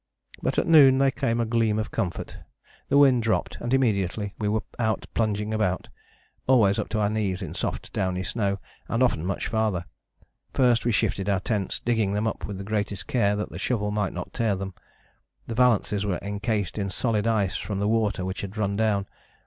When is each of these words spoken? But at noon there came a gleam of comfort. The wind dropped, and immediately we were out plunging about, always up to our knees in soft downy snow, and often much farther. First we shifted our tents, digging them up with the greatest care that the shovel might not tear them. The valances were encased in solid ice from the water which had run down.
But 0.41 0.57
at 0.57 0.65
noon 0.65 0.97
there 0.97 1.11
came 1.11 1.39
a 1.39 1.45
gleam 1.45 1.77
of 1.77 1.91
comfort. 1.91 2.39
The 2.89 2.97
wind 2.97 3.21
dropped, 3.21 3.59
and 3.61 3.71
immediately 3.71 4.33
we 4.39 4.49
were 4.49 4.63
out 4.79 5.05
plunging 5.13 5.53
about, 5.53 5.89
always 6.47 6.79
up 6.79 6.89
to 6.89 6.99
our 6.99 7.07
knees 7.07 7.43
in 7.43 7.53
soft 7.53 7.93
downy 7.93 8.23
snow, 8.23 8.57
and 8.87 9.03
often 9.03 9.23
much 9.23 9.45
farther. 9.47 9.85
First 10.53 10.85
we 10.85 10.91
shifted 10.91 11.29
our 11.29 11.39
tents, 11.39 11.79
digging 11.81 12.13
them 12.13 12.25
up 12.25 12.47
with 12.47 12.57
the 12.57 12.63
greatest 12.63 13.05
care 13.05 13.35
that 13.35 13.51
the 13.51 13.59
shovel 13.59 13.91
might 13.91 14.11
not 14.11 14.33
tear 14.33 14.55
them. 14.55 14.73
The 15.45 15.53
valances 15.53 16.03
were 16.03 16.17
encased 16.23 16.79
in 16.79 16.89
solid 16.89 17.27
ice 17.27 17.57
from 17.57 17.77
the 17.77 17.87
water 17.87 18.25
which 18.25 18.41
had 18.41 18.57
run 18.57 18.75
down. 18.75 19.05